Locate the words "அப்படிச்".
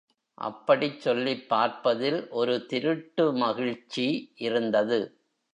0.37-0.99